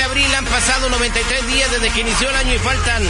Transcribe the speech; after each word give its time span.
De 0.00 0.04
abril 0.06 0.34
han 0.34 0.46
pasado 0.46 0.88
93 0.88 1.46
días 1.46 1.70
desde 1.72 1.90
que 1.90 2.00
inició 2.00 2.30
el 2.30 2.36
año 2.36 2.54
y 2.54 2.58
faltan 2.58 3.02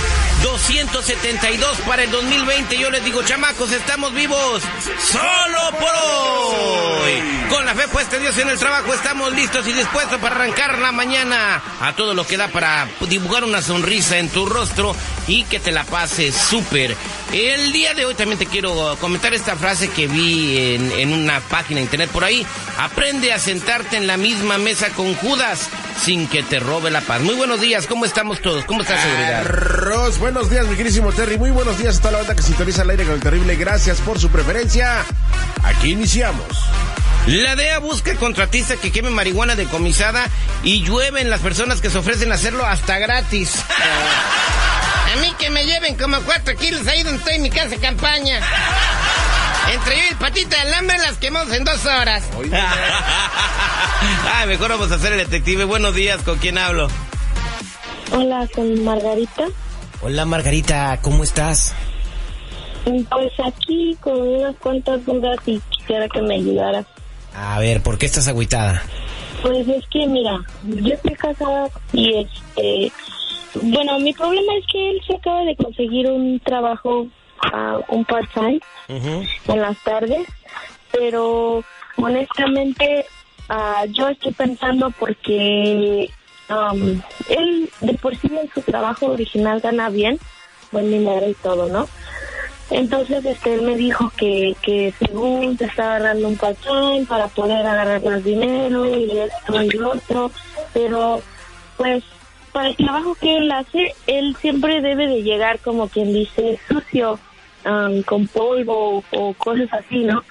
272 0.42 1.78
para 1.86 2.02
el 2.02 2.10
2020. 2.10 2.76
Yo 2.78 2.90
les 2.90 3.04
digo, 3.04 3.22
chamacos, 3.22 3.70
estamos 3.70 4.12
vivos 4.12 4.60
solo 4.98 5.78
por 5.78 5.92
hoy. 6.02 7.12
Con 7.48 7.64
la 7.64 7.76
fe 7.76 7.86
puesta 7.86 8.16
en 8.16 8.22
Dios 8.22 8.36
en 8.38 8.48
el 8.48 8.58
trabajo, 8.58 8.92
estamos 8.92 9.32
listos 9.32 9.68
y 9.68 9.72
dispuestos 9.72 10.18
para 10.18 10.34
arrancar 10.34 10.80
la 10.80 10.90
mañana 10.90 11.62
a 11.80 11.92
todo 11.94 12.12
lo 12.12 12.26
que 12.26 12.36
da 12.36 12.48
para 12.48 12.88
dibujar 13.08 13.44
una 13.44 13.62
sonrisa 13.62 14.18
en 14.18 14.28
tu 14.28 14.46
rostro 14.46 14.96
y 15.28 15.44
que 15.44 15.60
te 15.60 15.70
la 15.70 15.84
pases 15.84 16.34
súper. 16.34 16.96
El 17.32 17.72
día 17.72 17.94
de 17.94 18.04
hoy 18.04 18.14
también 18.16 18.38
te 18.38 18.46
quiero 18.46 18.96
comentar 19.00 19.32
esta 19.32 19.54
frase 19.54 19.90
que 19.90 20.08
vi 20.08 20.74
en, 20.74 20.90
en 20.90 21.12
una 21.12 21.38
página 21.38 21.76
de 21.76 21.84
internet 21.84 22.10
por 22.10 22.24
ahí. 22.24 22.44
Aprende 22.78 23.32
a 23.32 23.38
sentarte 23.38 23.96
en 23.96 24.08
la 24.08 24.16
misma 24.16 24.58
mesa 24.58 24.88
con 24.90 25.14
Judas 25.14 25.68
sin 26.00 26.26
que 26.28 26.42
te 26.42 26.60
robe 26.60 26.90
la 26.90 27.00
paz. 27.02 27.20
Muy 27.20 27.34
buenos 27.34 27.60
días, 27.60 27.86
¿cómo 27.86 28.04
estamos 28.04 28.40
todos? 28.40 28.64
¿Cómo 28.64 28.82
está 28.82 29.00
seguridad? 29.00 29.40
Arroz, 29.40 30.18
buenos 30.18 30.48
días, 30.48 30.66
mi 30.66 30.76
querísimo 30.76 31.12
Terry. 31.12 31.36
Muy 31.36 31.50
buenos 31.50 31.78
días 31.78 31.98
a 31.98 32.00
toda 32.00 32.12
la 32.12 32.18
banda 32.18 32.34
que 32.34 32.42
sintoniza 32.42 32.82
el 32.82 32.90
aire 32.90 33.04
con 33.04 33.14
el 33.14 33.20
terrible. 33.20 33.56
Gracias 33.56 33.98
por 34.00 34.18
su 34.18 34.30
preferencia. 34.30 35.04
Aquí 35.62 35.90
iniciamos. 35.90 36.46
La 37.26 37.54
DEA 37.54 37.78
busca 37.80 38.14
contratista 38.14 38.76
que 38.76 38.90
queme 38.90 39.10
marihuana 39.10 39.56
decomisada 39.56 40.26
y 40.64 40.82
llueven 40.82 41.28
las 41.28 41.40
personas 41.40 41.80
que 41.82 41.90
se 41.90 41.98
ofrecen 41.98 42.32
a 42.32 42.36
hacerlo 42.36 42.64
hasta 42.64 42.98
gratis. 42.98 43.56
A 45.12 45.16
mí 45.20 45.34
que 45.38 45.50
me 45.50 45.64
lleven 45.66 45.96
como 45.96 46.20
cuatro 46.20 46.56
kilos 46.56 46.86
ahí 46.86 47.02
donde 47.02 47.18
estoy 47.18 47.34
en 47.34 47.42
mi 47.42 47.50
casa 47.50 47.68
de 47.68 47.78
campaña. 47.78 48.40
Entre 49.72 49.96
yo 49.96 50.02
y 50.04 50.08
el 50.08 50.16
patita 50.16 50.56
de 50.56 50.62
alambre 50.62 50.98
las 50.98 51.16
quemamos 51.18 51.52
en 51.52 51.64
dos 51.64 51.84
horas. 51.86 52.28
Ay, 54.34 54.48
mejor 54.48 54.70
vamos 54.70 54.90
a 54.90 54.96
hacer 54.96 55.12
el 55.12 55.18
detective. 55.18 55.64
Buenos 55.64 55.94
días, 55.94 56.22
¿con 56.22 56.38
quién 56.38 56.58
hablo? 56.58 56.88
Hola, 58.12 58.48
con 58.54 58.84
Margarita. 58.84 59.44
Hola 60.02 60.24
Margarita, 60.24 60.98
¿cómo 61.02 61.22
estás? 61.22 61.74
Pues 62.84 63.32
aquí 63.44 63.96
con 64.00 64.18
unas 64.18 64.56
cuantas 64.56 65.04
dudas 65.04 65.36
y 65.46 65.60
quisiera 65.70 66.08
que 66.08 66.22
me 66.22 66.36
ayudaras. 66.36 66.86
A 67.34 67.58
ver, 67.58 67.82
¿por 67.82 67.98
qué 67.98 68.06
estás 68.06 68.26
agüitada? 68.26 68.82
Pues 69.42 69.68
es 69.68 69.84
que, 69.88 70.06
mira, 70.06 70.40
yo 70.64 70.94
estoy 70.94 71.14
casada 71.14 71.68
y 71.92 72.14
este. 72.16 72.92
Bueno, 73.62 73.98
mi 73.98 74.12
problema 74.12 74.52
es 74.58 74.64
que 74.72 74.90
él 74.90 75.00
se 75.06 75.16
acaba 75.16 75.42
de 75.42 75.56
conseguir 75.56 76.06
un 76.06 76.40
trabajo, 76.40 77.06
un 77.88 78.04
part-time, 78.04 78.60
en 78.88 79.60
las 79.60 79.78
tardes, 79.82 80.26
pero 80.92 81.62
honestamente 81.96 83.06
ah, 83.48 83.84
yo 83.88 84.08
estoy 84.08 84.32
pensando 84.32 84.90
porque 84.90 86.10
am, 86.48 87.02
él 87.28 87.70
de 87.80 87.94
por 87.94 88.16
sí 88.16 88.28
en 88.28 88.50
su 88.52 88.62
trabajo 88.62 89.06
original 89.06 89.60
gana 89.60 89.90
bien, 89.90 90.18
buen 90.72 90.90
dinero 90.90 91.28
y 91.28 91.34
todo, 91.34 91.68
¿no? 91.68 91.88
Entonces 92.70 93.24
este 93.24 93.54
él 93.54 93.62
me 93.62 93.74
dijo 93.74 94.12
que, 94.16 94.54
que 94.62 94.94
según 94.98 95.58
se 95.58 95.64
estaba 95.64 95.96
agarrando 95.96 96.28
un 96.28 96.36
part-time 96.36 97.04
para 97.08 97.26
poder 97.28 97.66
agarrar 97.66 98.02
más 98.04 98.22
dinero 98.22 98.86
y 98.86 99.18
esto 99.18 99.62
y 99.62 99.70
lo 99.70 99.92
otro, 99.92 100.30
pero 100.72 101.20
pues 101.76 102.04
para 102.52 102.68
el 102.68 102.76
trabajo 102.76 103.14
que 103.14 103.36
él 103.36 103.50
hace, 103.50 103.94
él 104.06 104.36
siempre 104.40 104.80
debe 104.80 105.06
de 105.06 105.22
llegar 105.22 105.58
como 105.60 105.88
quien 105.88 106.12
dice 106.12 106.58
sucio, 106.68 107.18
am, 107.64 108.02
con 108.02 108.26
polvo 108.28 109.04
o 109.12 109.34
cosas 109.34 109.68
así, 109.72 110.04
¿no? 110.04 110.22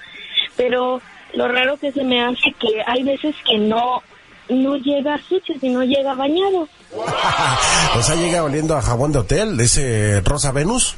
Pero 0.55 1.01
lo 1.33 1.47
raro 1.47 1.77
que 1.77 1.91
se 1.91 2.03
me 2.03 2.23
hace 2.23 2.53
que 2.59 2.81
hay 2.85 3.03
veces 3.03 3.35
que 3.49 3.57
no 3.57 4.01
no 4.49 4.75
llega 4.77 5.17
sucio, 5.19 5.55
sino 5.59 5.83
llega 5.83 6.13
bañado. 6.15 6.67
O 7.95 8.01
sea, 8.01 8.15
llega 8.15 8.43
oliendo 8.43 8.75
a 8.75 8.81
jabón 8.81 9.11
de 9.11 9.19
hotel, 9.19 9.57
de 9.57 9.63
ese 9.65 10.21
Rosa 10.21 10.51
Venus. 10.51 10.95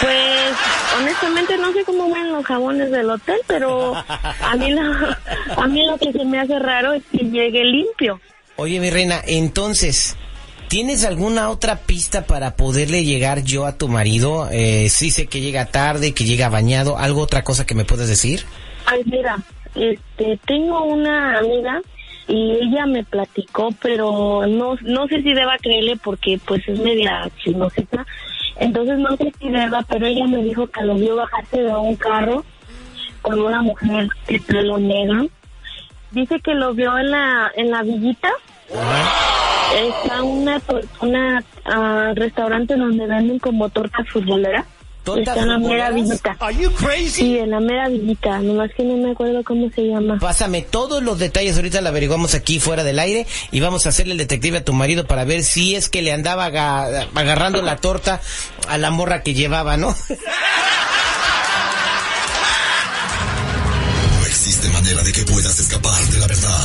Pues 0.00 0.54
honestamente 0.98 1.56
no 1.58 1.72
sé 1.72 1.84
cómo 1.84 2.08
van 2.08 2.32
los 2.32 2.44
jabones 2.44 2.90
del 2.90 3.10
hotel, 3.10 3.40
pero 3.46 3.94
a 4.42 4.56
mí 4.56 4.70
lo, 4.70 4.82
a 5.56 5.66
mí 5.66 5.86
lo 5.86 5.98
que 5.98 6.12
se 6.12 6.24
me 6.24 6.40
hace 6.40 6.58
raro 6.58 6.92
es 6.92 7.02
que 7.10 7.18
llegue 7.18 7.64
limpio. 7.64 8.20
Oye, 8.56 8.78
mi 8.78 8.90
reina, 8.90 9.20
entonces, 9.26 10.16
¿tienes 10.72 11.04
alguna 11.04 11.50
otra 11.50 11.76
pista 11.76 12.24
para 12.24 12.56
poderle 12.56 13.04
llegar 13.04 13.44
yo 13.44 13.66
a 13.66 13.76
tu 13.76 13.88
marido? 13.88 14.48
Eh, 14.50 14.88
sí 14.88 15.10
sé 15.10 15.26
que 15.26 15.42
llega 15.42 15.66
tarde, 15.66 16.14
que 16.14 16.24
llega 16.24 16.48
bañado, 16.48 16.96
¿algo 16.96 17.20
otra 17.20 17.44
cosa 17.44 17.66
que 17.66 17.74
me 17.74 17.84
puedes 17.84 18.08
decir? 18.08 18.46
Ay, 18.86 19.02
mira, 19.04 19.36
este, 19.74 20.40
tengo 20.46 20.82
una 20.84 21.36
amiga 21.40 21.82
y 22.26 22.52
ella 22.52 22.86
me 22.86 23.04
platicó, 23.04 23.68
pero 23.82 24.46
no, 24.46 24.76
no 24.80 25.06
sé 25.08 25.20
si 25.22 25.34
deba 25.34 25.58
creerle 25.58 25.98
porque 26.02 26.40
pues 26.46 26.66
es 26.66 26.78
media 26.78 27.30
chismosita. 27.44 28.06
Entonces 28.56 28.96
no 28.96 29.14
sé 29.18 29.30
si 29.38 29.50
deba, 29.50 29.82
pero 29.82 30.06
ella 30.06 30.26
me 30.26 30.42
dijo 30.42 30.66
que 30.68 30.84
lo 30.84 30.94
vio 30.94 31.16
bajarse 31.16 31.64
de 31.64 31.76
un 31.76 31.96
carro 31.96 32.46
con 33.20 33.38
una 33.38 33.60
mujer 33.60 34.08
de 34.26 34.40
pelo 34.40 34.78
negro. 34.78 35.26
Dice 36.12 36.40
que 36.40 36.54
lo 36.54 36.72
vio 36.72 36.96
en 36.96 37.10
la, 37.10 37.52
en 37.56 37.70
la 37.70 37.82
villita. 37.82 38.30
Está 39.76 40.22
una, 40.22 40.60
una 41.00 41.44
ah, 41.64 42.12
restaurante 42.14 42.76
donde 42.76 43.06
venden 43.06 43.38
como 43.38 43.68
tortas 43.70 44.06
futboleras. 44.12 44.64
¿Tortas 45.04 45.36
Está 45.36 45.40
en 45.42 45.48
la 45.48 45.58
mera 45.58 45.90
villita. 45.90 46.36
Sí, 47.08 47.36
en 47.38 47.50
la 47.50 47.58
mera 47.58 47.88
villita, 47.88 48.38
nomás 48.38 48.70
que 48.76 48.84
no 48.84 48.96
me 48.98 49.10
acuerdo 49.10 49.42
cómo 49.42 49.68
se 49.74 49.82
llama. 49.82 50.16
Pásame 50.20 50.62
todos 50.62 51.02
los 51.02 51.18
detalles, 51.18 51.56
ahorita 51.56 51.80
lo 51.80 51.88
averiguamos 51.88 52.34
aquí 52.34 52.60
fuera 52.60 52.84
del 52.84 53.00
aire 53.00 53.26
y 53.50 53.58
vamos 53.58 53.84
a 53.84 53.88
hacerle 53.88 54.12
el 54.12 54.18
detective 54.18 54.58
a 54.58 54.64
tu 54.64 54.72
marido 54.74 55.04
para 55.06 55.24
ver 55.24 55.42
si 55.42 55.74
es 55.74 55.88
que 55.88 56.02
le 56.02 56.12
andaba 56.12 56.44
aga- 56.44 57.08
agarrando 57.16 57.62
la 57.62 57.78
torta 57.78 58.20
a 58.68 58.78
la 58.78 58.90
morra 58.92 59.22
que 59.24 59.34
llevaba, 59.34 59.76
¿no? 59.76 59.92
No 64.20 64.26
existe 64.26 64.68
manera 64.68 65.02
de 65.02 65.12
que 65.12 65.22
puedas 65.24 65.58
escapar 65.58 66.00
de 66.10 66.18
la 66.18 66.26
verdad. 66.26 66.64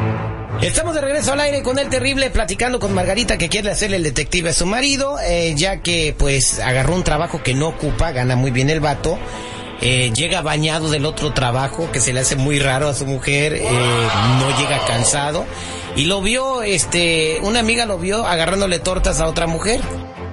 Estamos 0.61 0.93
de 0.93 1.01
regreso 1.01 1.33
al 1.33 1.39
aire 1.39 1.63
con 1.63 1.79
el 1.79 1.89
terrible 1.89 2.29
platicando 2.29 2.79
con 2.79 2.93
Margarita 2.93 3.37
que 3.37 3.49
quiere 3.49 3.71
hacerle 3.71 3.97
el 3.97 4.03
detective 4.03 4.51
a 4.51 4.53
su 4.53 4.67
marido, 4.67 5.17
eh, 5.19 5.53
ya 5.57 5.81
que 5.81 6.15
pues 6.17 6.59
agarró 6.59 6.93
un 6.95 7.03
trabajo 7.03 7.41
que 7.41 7.55
no 7.55 7.69
ocupa, 7.69 8.11
gana 8.11 8.35
muy 8.35 8.51
bien 8.51 8.69
el 8.69 8.79
vato. 8.79 9.17
eh, 9.83 10.11
llega 10.13 10.41
bañado 10.41 10.91
del 10.91 11.07
otro 11.07 11.33
trabajo 11.33 11.89
que 11.91 11.99
se 11.99 12.13
le 12.13 12.19
hace 12.19 12.35
muy 12.35 12.59
raro 12.59 12.87
a 12.87 12.93
su 12.93 13.07
mujer, 13.07 13.53
eh, 13.53 13.63
no 14.39 14.55
llega 14.59 14.77
cansado 14.85 15.43
y 15.95 16.05
lo 16.05 16.21
vio, 16.21 16.61
este, 16.61 17.39
una 17.41 17.61
amiga 17.61 17.87
lo 17.87 17.97
vio 17.97 18.27
agarrándole 18.27 18.77
tortas 18.77 19.19
a 19.19 19.27
otra 19.27 19.47
mujer. 19.47 19.81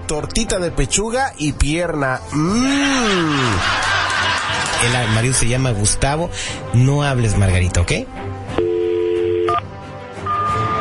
Tortita 0.07 0.59
de 0.59 0.71
pechuga 0.71 1.33
y 1.39 1.53
pierna. 1.53 2.21
Mmm. 2.33 3.57
El 4.85 5.09
marido 5.15 5.35
se 5.35 5.49
llama 5.49 5.71
Gustavo. 5.73 6.31
No 6.73 7.03
hables, 7.03 7.37
Margarita, 7.37 7.81
¿ok? 7.81 7.93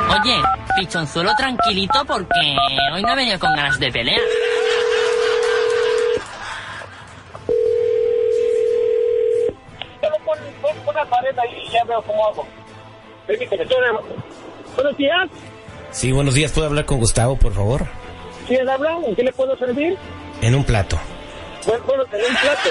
Oye, 0.10 0.42
pichonzuelo 0.78 1.32
tranquilito 1.36 2.06
porque 2.06 2.56
hoy 2.94 3.02
no 3.02 3.14
he 3.14 3.16
venido 3.16 3.40
con 3.40 3.54
ganas 3.56 3.80
de 3.80 3.92
pelear. 3.92 4.22
una 10.88 11.06
pared 11.06 11.38
ahí 11.38 11.64
y 11.68 11.72
ya 11.72 11.84
veo 11.84 12.02
cómo 12.02 12.28
hago. 12.28 12.48
Permíteme, 13.26 13.66
Buenos 14.76 14.98
días. 14.98 15.30
Sí, 15.92 16.12
buenos 16.12 16.34
días. 16.34 16.52
¿Puedo 16.52 16.68
hablar 16.68 16.86
con 16.86 17.00
Gustavo, 17.00 17.38
por 17.38 17.54
favor? 17.54 17.88
¿Quién 18.48 18.68
habla? 18.70 18.98
¿En 19.06 19.16
qué 19.16 19.24
le 19.24 19.34
puedo 19.34 19.58
servir? 19.58 19.98
En 20.42 20.56
un 20.56 20.64
plato. 20.64 20.98
Bueno, 21.66 21.84
bueno 21.86 22.04
en 22.14 22.22
un 22.22 22.38
plato. 22.38 22.70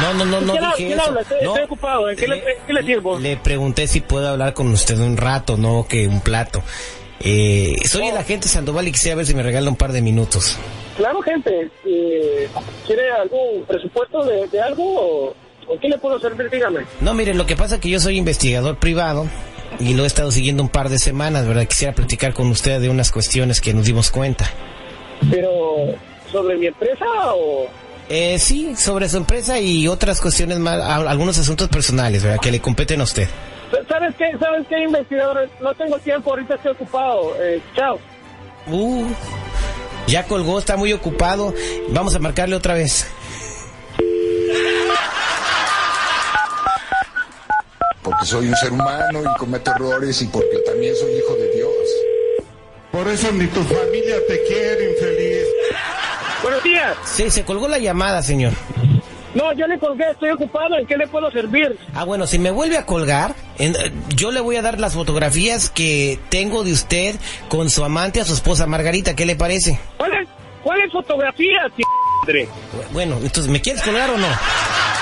No, 0.00 0.14
no, 0.14 0.24
no, 0.24 0.40
no 0.40 0.52
¿Quién, 0.52 0.64
dije 0.64 0.76
¿quién 0.76 0.92
eso. 0.92 1.02
habla? 1.08 1.20
Estoy, 1.20 1.36
No. 1.42 1.50
estoy 1.50 1.64
ocupado. 1.64 2.10
¿En 2.10 2.16
qué 2.16 2.28
le, 2.28 2.36
en 2.38 2.44
qué 2.66 2.72
le 2.72 2.82
sirvo? 2.82 3.18
Le 3.18 3.36
pregunté 3.36 3.86
si 3.86 4.00
puedo 4.00 4.28
hablar 4.28 4.54
con 4.54 4.68
usted 4.68 4.98
un 4.98 5.16
rato, 5.16 5.56
no 5.56 5.86
que 5.88 6.06
un 6.08 6.20
plato. 6.20 6.62
Eh, 7.20 7.76
soy 7.84 8.08
el 8.08 8.16
agente 8.16 8.48
Sandoval 8.48 8.88
y 8.88 8.92
quisiera 8.92 9.16
ver 9.16 9.26
si 9.26 9.34
me 9.34 9.42
regala 9.42 9.68
un 9.70 9.76
par 9.76 9.92
de 9.92 10.02
minutos. 10.02 10.56
Claro, 10.96 11.20
gente. 11.22 11.70
eh, 11.84 12.48
¿Quiere 12.86 13.10
algún 13.12 13.64
presupuesto 13.66 14.24
de, 14.24 14.46
de 14.48 14.60
algo 14.60 14.82
o, 14.84 15.34
o 15.68 15.78
qué 15.80 15.88
le 15.88 15.98
puedo 15.98 16.18
servir? 16.18 16.50
Dígame. 16.50 16.80
No, 17.00 17.14
mire, 17.14 17.34
lo 17.34 17.46
que 17.46 17.54
pasa 17.56 17.76
es 17.76 17.80
que 17.80 17.88
yo 17.90 18.00
soy 18.00 18.16
investigador 18.18 18.76
privado 18.78 19.26
y 19.78 19.94
lo 19.94 20.04
he 20.04 20.06
estado 20.06 20.30
siguiendo 20.32 20.62
un 20.64 20.68
par 20.68 20.88
de 20.88 20.98
semanas, 20.98 21.46
¿verdad? 21.46 21.66
Quisiera 21.66 21.94
platicar 21.94 22.32
con 22.34 22.48
usted 22.48 22.80
de 22.80 22.88
unas 22.88 23.12
cuestiones 23.12 23.60
que 23.60 23.72
nos 23.72 23.84
dimos 23.86 24.10
cuenta. 24.10 24.50
Pero, 25.30 25.94
¿sobre 26.30 26.56
mi 26.56 26.66
empresa 26.66 27.04
o...? 27.34 27.66
Eh, 28.08 28.38
sí, 28.38 28.74
sobre 28.76 29.08
su 29.08 29.16
empresa 29.16 29.58
y 29.58 29.88
otras 29.88 30.20
cuestiones 30.20 30.58
más, 30.58 30.80
a- 30.80 30.96
algunos 30.96 31.38
asuntos 31.38 31.68
personales, 31.68 32.22
¿verdad? 32.22 32.40
Que 32.40 32.50
le 32.50 32.60
competen 32.60 33.00
a 33.00 33.04
usted. 33.04 33.28
¿Sabes 33.88 34.14
qué? 34.18 34.36
¿Sabes 34.38 34.66
qué, 34.68 34.82
investigador? 34.84 35.48
No 35.60 35.74
tengo 35.74 35.98
tiempo, 35.98 36.30
ahorita 36.30 36.56
estoy 36.56 36.72
ocupado. 36.72 37.34
Eh, 37.40 37.60
chao. 37.74 37.98
Uh, 38.66 39.06
ya 40.06 40.24
colgó, 40.24 40.58
está 40.58 40.76
muy 40.76 40.92
ocupado. 40.92 41.54
Vamos 41.88 42.14
a 42.14 42.18
marcarle 42.18 42.54
otra 42.56 42.74
vez. 42.74 43.06
porque 48.02 48.26
soy 48.26 48.48
un 48.48 48.56
ser 48.56 48.72
humano 48.72 49.22
y 49.22 49.38
cometo 49.38 49.70
errores 49.70 50.20
y 50.22 50.26
porque 50.26 50.58
también 50.66 50.94
soy 50.96 51.12
hijo 51.12 51.34
de 51.36 51.54
Dios. 51.54 51.70
Por 52.90 53.06
eso 53.08 53.30
ni 53.32 53.46
tu 53.46 53.62
familia 53.62 54.16
te 54.26 54.42
quiere, 54.44 54.90
infeliz. 54.90 55.46
Buenos 56.42 56.62
días. 56.62 56.96
Sí, 57.04 57.30
se 57.30 57.44
colgó 57.44 57.68
la 57.68 57.78
llamada, 57.78 58.22
señor. 58.22 58.52
No, 59.34 59.50
yo 59.54 59.66
le 59.66 59.78
colgué, 59.78 60.10
estoy 60.10 60.30
ocupado. 60.30 60.76
¿En 60.76 60.86
qué 60.86 60.96
le 60.96 61.06
puedo 61.06 61.30
servir? 61.30 61.78
Ah, 61.94 62.04
bueno, 62.04 62.26
si 62.26 62.38
me 62.38 62.50
vuelve 62.50 62.76
a 62.76 62.84
colgar, 62.84 63.34
en- 63.58 63.74
eh, 63.76 63.92
yo 64.14 64.30
le 64.30 64.40
voy 64.40 64.56
a 64.56 64.62
dar 64.62 64.78
las 64.78 64.92
fotografías 64.94 65.70
que 65.70 66.18
tengo 66.28 66.64
de 66.64 66.72
usted 66.72 67.16
con 67.48 67.70
su 67.70 67.84
amante, 67.84 68.20
a 68.20 68.24
su 68.24 68.34
esposa 68.34 68.66
Margarita. 68.66 69.14
¿Qué 69.16 69.24
le 69.24 69.36
parece? 69.36 69.78
¿Cuáles 69.96 70.28
cuál 70.62 70.80
fotografías? 70.90 71.72
Bueno, 72.92 73.16
entonces, 73.16 73.48
¿me 73.48 73.60
quieres 73.60 73.82
colgar 73.82 74.10
o 74.10 74.18
no? 74.18 74.28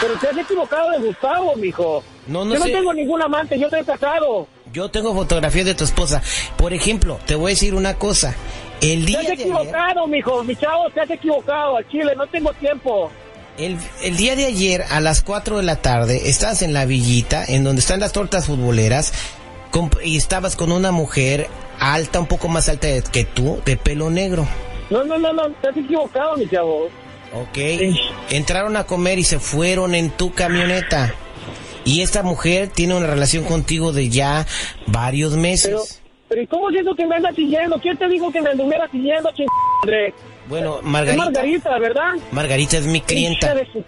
Pero 0.00 0.14
te 0.14 0.28
has 0.28 0.38
equivocado 0.38 0.90
de 0.92 0.98
Gustavo, 0.98 1.54
mijo. 1.56 2.02
No, 2.26 2.44
no 2.44 2.54
yo 2.54 2.60
sé. 2.62 2.70
no 2.72 2.78
tengo 2.78 2.94
ningún 2.94 3.20
amante, 3.20 3.58
yo 3.58 3.66
estoy 3.66 3.84
casado. 3.84 4.46
Yo 4.72 4.88
tengo 4.90 5.12
fotografías 5.14 5.66
de 5.66 5.74
tu 5.74 5.84
esposa. 5.84 6.22
Por 6.56 6.72
ejemplo, 6.72 7.18
te 7.26 7.34
voy 7.34 7.50
a 7.50 7.54
decir 7.54 7.74
una 7.74 7.94
cosa. 7.94 8.34
El 8.80 9.00
Te 9.00 9.06
día 9.06 9.18
has 9.20 9.26
de 9.26 9.32
ayer, 9.32 9.46
equivocado, 9.46 10.06
mijo. 10.06 10.44
Mi 10.44 10.56
chavo, 10.56 10.90
te 10.90 11.00
has 11.00 11.10
equivocado. 11.10 11.76
Al 11.76 11.88
chile, 11.88 12.12
no 12.16 12.26
tengo 12.26 12.52
tiempo. 12.54 13.10
el, 13.58 13.76
el 14.02 14.16
día 14.16 14.36
de 14.36 14.46
ayer 14.46 14.84
a 14.90 15.00
las 15.00 15.22
4 15.22 15.58
de 15.58 15.62
la 15.62 15.76
tarde 15.76 16.28
estabas 16.30 16.62
en 16.62 16.72
la 16.72 16.84
villita, 16.86 17.44
en 17.46 17.64
donde 17.64 17.80
están 17.80 18.00
las 18.00 18.12
tortas 18.12 18.46
futboleras, 18.46 19.12
comp- 19.70 19.98
y 20.02 20.16
estabas 20.16 20.56
con 20.56 20.72
una 20.72 20.92
mujer 20.92 21.48
alta, 21.78 22.20
un 22.20 22.26
poco 22.26 22.48
más 22.48 22.68
alta 22.68 22.88
que 23.02 23.24
tú, 23.24 23.60
de 23.66 23.76
pelo 23.76 24.08
negro. 24.10 24.46
No, 24.88 25.04
no, 25.04 25.18
no, 25.18 25.32
no. 25.32 25.50
Te 25.60 25.68
has 25.68 25.76
equivocado, 25.76 26.36
mi 26.36 26.48
chavo. 26.48 26.86
Ok. 27.34 27.58
Entraron 28.30 28.76
a 28.76 28.84
comer 28.84 29.18
y 29.18 29.24
se 29.24 29.38
fueron 29.38 29.94
en 29.94 30.10
tu 30.10 30.32
camioneta. 30.32 31.14
Y 31.84 32.02
esta 32.02 32.22
mujer 32.22 32.68
tiene 32.68 32.94
una 32.94 33.06
relación 33.06 33.44
contigo 33.44 33.92
de 33.92 34.08
ya 34.08 34.46
varios 34.86 35.36
meses. 35.36 35.70
Pero, 35.70 35.82
pero 36.30 36.42
¿y 36.42 36.46
cómo 36.46 36.70
siento 36.70 36.94
que 36.94 37.06
me 37.06 37.16
andas 37.16 37.34
siguiendo? 37.34 37.76
¿Quién 37.80 37.96
te 37.98 38.08
dijo 38.08 38.30
que 38.30 38.40
me 38.40 38.50
anduviera 38.50 38.88
siguiendo, 38.88 39.30
ch... 39.32 39.40
madre? 39.84 40.14
bueno, 40.48 40.78
Es 40.78 40.84
Margarita. 40.84 41.24
Margarita, 41.24 41.78
¿verdad? 41.78 42.12
Margarita 42.30 42.76
es 42.78 42.86
mi 42.86 43.00
clienta. 43.00 43.52
de 43.54 43.66
su 43.72 43.84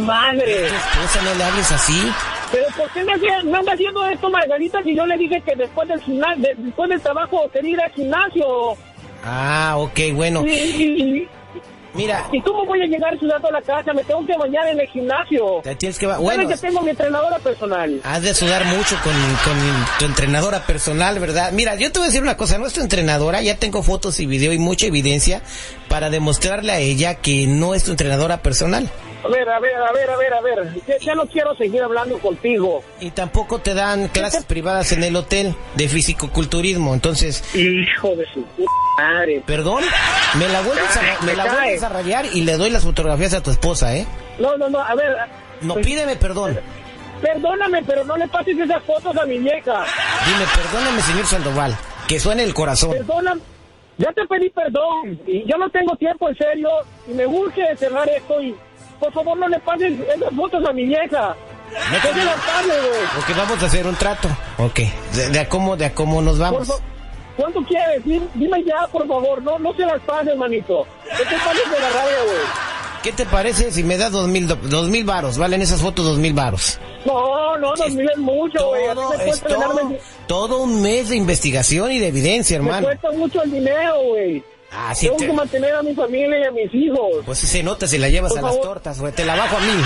madre. 0.00 0.66
Esposa 0.66 1.22
no 1.22 1.34
le 1.34 1.44
hables 1.44 1.70
así. 1.70 2.10
Pero 2.50 2.64
¿por 2.76 2.90
qué 2.92 3.04
me, 3.04 3.12
hacía- 3.12 3.42
me 3.44 3.58
anda 3.58 3.72
haciendo 3.74 4.06
esto, 4.06 4.30
Margarita, 4.30 4.82
si 4.82 4.96
yo 4.96 5.04
le 5.06 5.18
dije 5.18 5.40
que 5.42 5.54
después 5.54 5.86
del 5.88 6.00
gimnasio, 6.00 6.48
después 6.56 6.88
del 6.88 7.00
trabajo 7.02 7.48
quería 7.52 7.70
ir 7.72 7.80
al 7.82 7.92
gimnasio? 7.92 8.46
Ah, 9.24 9.74
ok, 9.76 9.98
bueno. 10.14 10.44
Y, 10.46 10.50
y- 10.50 11.28
Mira, 11.96 12.28
¿Y 12.32 12.40
cómo 12.42 12.64
voy 12.66 12.82
a 12.82 12.86
llegar 12.86 13.18
sudando 13.18 13.48
a 13.48 13.52
la 13.52 13.62
casa? 13.62 13.92
Me 13.92 14.04
tengo 14.04 14.24
que 14.26 14.36
bañar 14.36 14.66
en 14.68 14.80
el 14.80 14.86
gimnasio. 14.88 15.60
te 15.62 15.74
tienes 15.76 15.98
que... 15.98 16.06
Sabes 16.06 16.20
Bueno, 16.22 16.48
que 16.48 16.56
tengo 16.56 16.80
mi 16.82 16.90
entrenadora 16.90 17.38
personal. 17.38 18.00
has 18.04 18.22
de 18.22 18.34
sudar 18.34 18.64
mucho 18.66 18.96
con, 19.02 19.12
con 19.44 19.56
tu 19.98 20.04
entrenadora 20.04 20.66
personal, 20.66 21.18
¿verdad? 21.18 21.52
Mira, 21.52 21.74
yo 21.76 21.90
te 21.92 21.98
voy 21.98 22.06
a 22.06 22.08
decir 22.08 22.22
una 22.22 22.36
cosa. 22.36 22.58
Nuestra 22.58 22.82
entrenadora, 22.82 23.40
ya 23.42 23.56
tengo 23.56 23.82
fotos 23.82 24.20
y 24.20 24.26
video 24.26 24.52
y 24.52 24.58
mucha 24.58 24.86
evidencia 24.86 25.42
para 25.88 26.10
demostrarle 26.10 26.72
a 26.72 26.78
ella 26.80 27.14
que 27.16 27.46
no 27.46 27.74
es 27.74 27.84
tu 27.84 27.92
entrenadora 27.92 28.42
personal. 28.42 28.90
A 29.24 29.28
ver, 29.28 29.48
a 29.48 29.58
ver, 29.58 29.74
a 29.74 29.92
ver, 29.92 30.10
a 30.10 30.16
ver, 30.16 30.32
a 30.34 30.40
ver. 30.40 30.74
Ya, 30.86 30.94
ya 31.00 31.14
no 31.14 31.26
quiero 31.26 31.54
seguir 31.56 31.82
hablando 31.82 32.16
contigo. 32.18 32.84
Y 33.00 33.10
tampoco 33.10 33.58
te 33.58 33.74
dan 33.74 34.06
clases 34.08 34.44
privadas 34.44 34.92
en 34.92 35.02
el 35.02 35.16
hotel 35.16 35.54
de 35.74 35.88
fisicoculturismo. 35.88 36.94
Entonces, 36.94 37.42
Hijo 37.54 38.14
de 38.14 38.24
su 38.32 38.44
madre. 38.98 39.42
perdón, 39.44 39.82
me 40.38 40.48
la 40.48 40.60
vuelves 40.62 40.96
a, 40.96 41.24
me 41.24 41.34
la 41.34 41.44
vuelves 41.46 41.82
a 41.82 41.88
rayar 41.88 42.26
y 42.32 42.42
le 42.42 42.56
doy 42.56 42.70
las 42.70 42.82
fotografías 42.84 43.32
a 43.34 43.42
tu 43.42 43.50
esposa, 43.50 43.94
¿eh? 43.96 44.06
No, 44.38 44.56
no, 44.56 44.68
no, 44.68 44.80
a 44.80 44.94
ver. 44.94 45.16
No, 45.62 45.74
pues, 45.74 45.86
pídeme 45.86 46.16
perdón. 46.16 46.58
Perdóname, 47.20 47.82
pero 47.84 48.04
no 48.04 48.16
le 48.16 48.28
pases 48.28 48.58
esas 48.58 48.82
fotos 48.84 49.16
a 49.16 49.24
mi 49.24 49.38
vieja. 49.38 49.84
Dime, 50.26 50.44
perdóname, 50.54 51.00
señor 51.02 51.26
Sandoval. 51.26 51.76
Que 52.06 52.20
suene 52.20 52.42
el 52.42 52.52
corazón. 52.54 52.90
Perdóname. 52.90 53.40
Ya 53.98 54.12
te 54.12 54.26
pedí 54.26 54.50
perdón. 54.50 55.18
Y 55.26 55.44
yo 55.50 55.56
no 55.56 55.70
tengo 55.70 55.96
tiempo, 55.96 56.28
en 56.28 56.36
serio. 56.36 56.68
Y 57.08 57.14
me 57.14 57.26
urge 57.26 57.62
cerrar 57.78 58.06
esto. 58.10 58.40
Y 58.42 58.54
por 59.00 59.12
favor, 59.12 59.36
no 59.38 59.48
le 59.48 59.58
pases 59.60 59.92
esas 60.14 60.34
fotos 60.36 60.62
a 60.68 60.72
mi 60.72 60.84
vieja. 60.84 61.34
No 61.90 61.98
te- 62.00 62.12
güey. 62.12 62.28
Ok, 63.18 63.36
vamos 63.36 63.62
a 63.62 63.66
hacer 63.66 63.86
un 63.86 63.94
trato. 63.96 64.28
Ok, 64.58 64.80
de, 65.14 65.28
de 65.30 65.40
a 65.40 65.48
cómo, 65.48 65.76
de 65.76 65.86
a 65.86 65.94
cómo 65.94 66.20
nos 66.20 66.38
vamos. 66.38 66.68
¿Cuánto 67.36 67.60
quieres? 67.64 68.04
Dime, 68.04 68.26
dime 68.34 68.64
ya, 68.64 68.86
por 68.90 69.06
favor. 69.06 69.42
No, 69.42 69.58
no 69.58 69.74
se 69.74 69.82
las 69.84 70.00
pases, 70.02 70.36
manito. 70.36 70.86
No 71.10 71.18
te 71.18 71.24
pases 71.36 71.70
de 71.70 71.80
la 71.80 71.90
rabia, 71.90 72.18
güey. 72.24 72.38
¿Qué 73.02 73.12
te 73.12 73.26
parece 73.26 73.70
si 73.70 73.84
me 73.84 73.96
das 73.98 74.10
dos 74.10 74.26
mil, 74.26 74.48
do- 74.48 74.56
dos 74.62 74.88
mil 74.88 75.04
varos? 75.04 75.38
¿Valen 75.38 75.62
esas 75.62 75.80
fotos 75.80 76.04
dos 76.06 76.18
mil 76.18 76.32
varos? 76.32 76.78
No, 77.04 77.56
no, 77.58 77.74
dos 77.76 77.90
mil 77.92 78.08
es 78.08 78.16
mucho, 78.18 78.66
güey. 78.68 78.82
Todo, 78.94 79.10
me 79.74 79.98
todo, 80.26 80.58
un 80.62 80.82
mes 80.82 81.10
de 81.10 81.16
investigación 81.16 81.92
y 81.92 81.98
de 82.00 82.08
evidencia, 82.08 82.58
Me 82.58 82.64
hermano. 82.66 82.86
cuesta 82.88 83.10
mucho 83.12 83.42
el 83.44 83.50
dinero, 83.52 84.00
güey. 84.08 84.42
Ah, 84.72 84.92
sí, 84.94 85.06
Tengo 85.06 85.18
te- 85.18 85.26
que 85.28 85.32
mantener 85.32 85.74
a 85.76 85.82
mi 85.82 85.94
familia 85.94 86.38
y 86.40 86.44
a 86.44 86.50
mis 86.50 86.74
hijos. 86.74 87.22
pues 87.24 87.38
sí 87.38 87.46
se 87.46 87.62
nota 87.62 87.86
si 87.86 87.98
la 87.98 88.08
llevas 88.08 88.32
Por 88.32 88.40
a 88.40 88.42
las 88.42 88.60
tortas, 88.60 88.98
güey. 89.00 89.12
Te 89.12 89.24
la 89.24 89.36
bajo 89.36 89.56
a 89.56 89.60
mí. 89.60 89.82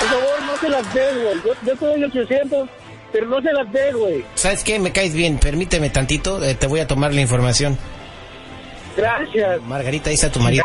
Por 0.00 0.08
favor, 0.08 0.42
no 0.46 0.56
se 0.58 0.68
las 0.70 0.94
des, 0.94 1.14
güey. 1.22 1.34
Yo, 1.44 1.52
yo 1.66 1.76
te 1.76 1.84
doy 1.86 2.04
800, 2.04 2.68
pero 3.12 3.26
no 3.26 3.40
se 3.42 3.52
las 3.52 3.70
des, 3.72 3.94
güey. 3.94 4.24
¿Sabes 4.34 4.64
qué? 4.64 4.78
Me 4.78 4.92
caes 4.92 5.14
bien. 5.14 5.38
Permíteme 5.38 5.90
tantito. 5.90 6.42
eh, 6.42 6.54
te 6.54 6.66
voy 6.66 6.80
a 6.80 6.86
tomar 6.86 7.12
la 7.14 7.20
información. 7.20 7.78
Gracias. 8.96 9.62
Margarita, 9.62 10.10
ahí 10.10 10.14
está 10.14 10.30
tu 10.30 10.40
marido. 10.40 10.64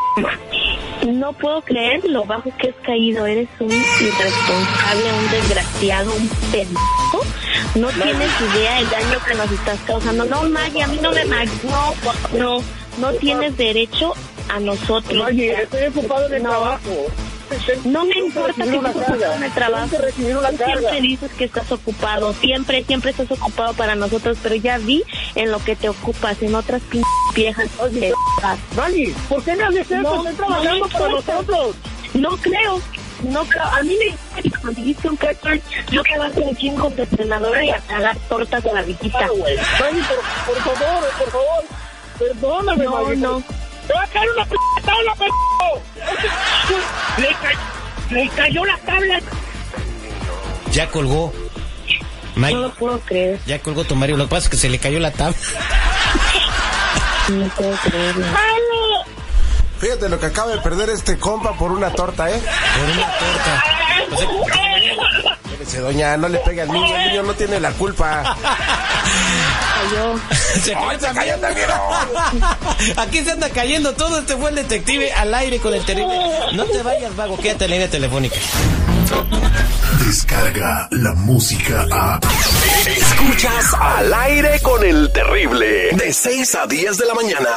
No 1.07 1.31
puedo 1.33 1.61
creer 1.61 2.03
lo 2.05 2.25
bajo 2.25 2.51
que 2.57 2.69
has 2.69 2.75
caído. 2.85 3.25
Eres 3.25 3.47
un 3.59 3.71
irresponsable, 3.71 5.13
un 5.19 5.31
desgraciado, 5.31 6.13
un 6.13 6.27
pendejo. 6.51 7.21
No 7.75 7.87
tienes 7.89 8.29
idea 8.53 8.75
del 8.77 8.89
daño 8.89 9.17
que 9.25 9.35
nos 9.35 9.51
estás 9.51 9.79
causando. 9.85 10.25
No, 10.25 10.43
Maggie, 10.49 10.83
a 10.83 10.87
mí 10.87 10.99
no 11.01 11.11
me... 11.11 11.25
mag- 11.25 11.49
No, 11.63 12.37
no, 12.37 12.63
no 12.99 13.13
tienes 13.13 13.55
derecho 13.55 14.13
a 14.49 14.59
nosotros. 14.59 15.25
Oye, 15.27 15.53
estoy 15.63 15.85
ocupado 15.85 16.27
en 16.27 16.33
el 16.33 16.43
No. 16.43 16.49
trabajo. 16.49 17.05
No 17.85 18.05
me 18.05 18.17
importa 18.19 18.63
que 18.63 18.77
una 18.77 18.93
carga. 18.93 19.35
el 19.45 19.51
trabajo. 19.53 19.89
Que 19.89 19.97
recibir 19.97 20.37
una 20.37 20.51
carga. 20.51 20.65
siempre 20.65 21.01
dices 21.01 21.31
que 21.37 21.45
estás 21.45 21.71
ocupado. 21.71 22.33
Siempre, 22.33 22.83
siempre 22.83 23.11
estás 23.11 23.31
ocupado 23.31 23.73
para 23.73 23.95
nosotros. 23.95 24.37
Pero 24.43 24.55
ya 24.55 24.77
vi 24.77 25.03
en 25.35 25.51
lo 25.51 25.59
que 25.63 25.75
te 25.75 25.89
ocupas, 25.89 26.41
en 26.41 26.55
otras 26.55 26.81
p 26.83 27.01
viejas. 27.33 27.67
Oye, 27.79 28.13
Dani, 28.75 29.07
¿por 29.29 29.43
qué 29.43 29.55
me 29.55 29.63
haces 29.63 29.91
eso? 29.91 30.01
No, 30.01 30.15
Estoy 30.29 30.33
trabajando 30.35 30.77
no 30.79 30.87
para 30.89 31.09
nosotros. 31.09 31.75
No 32.13 32.37
creo. 32.37 32.81
No 33.23 33.45
creo. 33.45 33.63
A 33.63 33.81
mí 33.83 33.95
me 33.97 34.05
dice 34.05 34.17
que 34.43 34.51
conseguiste 34.61 35.09
un 35.09 35.15
cartón. 35.17 35.61
Yo 35.91 36.03
que 36.03 36.17
vas 36.17 36.31
a 36.37 36.49
aquí 36.51 36.71
con 36.71 36.93
tu 36.95 37.01
entrenadora 37.01 37.63
y 37.65 37.69
a 37.71 37.79
tragar 37.79 38.17
tortas 38.29 38.65
a 38.65 38.73
la 38.73 38.81
riquita. 38.81 39.19
Dani, 39.19 40.01
por, 40.01 40.55
por 40.55 40.75
favor, 40.75 41.09
por 41.17 41.31
favor. 41.31 41.63
Perdóname, 42.19 42.83
No, 42.85 42.91
Maggie. 42.91 43.15
no. 43.17 43.43
¡Te 43.87 43.93
va 43.93 44.03
a 44.03 44.07
caer 44.07 44.29
una 44.35 44.45
p 44.45 44.55
tabla, 44.83 45.15
p***! 45.15 45.25
Le, 47.17 47.27
ca- 47.29 48.13
le 48.13 48.29
cayó 48.29 48.65
la 48.65 48.77
tabla. 48.79 49.19
Ya 50.71 50.89
colgó. 50.89 51.33
May- 52.35 52.53
No 52.53 52.61
lo 52.61 52.73
puedo 52.73 52.99
creer. 52.99 53.39
ya 53.45 53.59
colgó 53.59 53.83
tu 53.83 53.95
Mario. 53.95 54.17
Lo 54.17 54.25
que 54.25 54.29
pasa 54.29 54.43
es 54.45 54.49
que 54.49 54.57
se 54.57 54.69
le 54.69 54.77
cayó 54.79 54.99
la 54.99 55.11
tabla. 55.11 55.35
No 57.29 57.47
puedo 57.49 57.75
creerlo. 57.83 58.25
Fíjate 59.79 60.09
lo 60.09 60.19
que 60.19 60.25
acaba 60.27 60.51
de 60.51 60.57
perder 60.59 60.89
este 60.89 61.17
compa 61.19 61.53
por 61.53 61.71
una 61.71 61.91
torta, 61.91 62.29
¿eh? 62.31 62.39
Por 62.41 62.89
una 62.89 63.07
torta. 63.17 63.63
O 64.11 64.17
sea, 64.17 64.27
Doña, 65.79 66.17
no 66.17 66.27
le 66.27 66.39
pegue 66.39 66.61
al 66.61 66.71
niño, 66.71 66.95
el 66.95 67.09
niño 67.09 67.23
no 67.23 67.33
tiene 67.33 67.59
la 67.59 67.71
culpa. 67.71 68.35
Cayó. 69.75 70.19
se 70.63 70.73
cayó 71.13 71.37
también. 71.39 71.67
Aquí 72.97 73.23
se 73.23 73.31
anda 73.31 73.49
cayendo 73.49 73.93
todo. 73.93 74.19
Este 74.19 74.33
el 74.33 74.55
detective 74.55 75.11
al 75.13 75.33
aire 75.33 75.59
con 75.59 75.73
el 75.73 75.83
terrible. 75.85 76.17
No 76.53 76.65
te 76.65 76.81
vayas, 76.81 77.15
vago. 77.15 77.37
Quédate 77.37 77.65
en 77.65 77.71
la 77.71 77.75
línea 77.75 77.89
telefónica. 77.89 78.35
Descarga 80.05 80.87
la 80.91 81.13
música 81.13 81.85
a. 81.91 82.19
Escuchas 82.85 83.73
al 83.79 84.13
aire 84.13 84.59
con 84.61 84.83
el 84.83 85.11
terrible. 85.11 85.91
De 85.93 86.13
6 86.13 86.55
a 86.55 86.67
10 86.67 86.97
de 86.97 87.05
la 87.05 87.13
mañana. 87.13 87.49